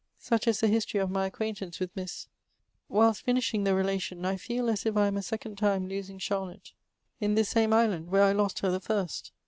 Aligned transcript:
Such 0.17 0.47
is 0.47 0.59
the 0.61 0.67
history 0.67 0.99
of 0.99 1.11
my 1.11 1.27
acquaintance 1.27 1.79
with 1.79 1.93
ItGss. 1.93 2.25
Whilst 2.89 3.21
finishing 3.21 3.65
the 3.65 3.75
relation, 3.75 4.25
I 4.25 4.35
feel 4.35 4.67
as 4.67 4.83
if 4.83 4.97
I 4.97 5.05
am 5.05 5.15
a 5.15 5.21
second 5.21 5.59
time 5.59 5.87
losing 5.87 6.17
Charlotte, 6.17 6.71
in 7.19 7.35
this 7.35 7.49
same 7.49 7.71
island 7.71 8.09
where 8.09 8.23
I 8.23 8.31
lost 8.31 8.57
her 8.61 8.71
the 8.71 8.79
first. 8.79 9.31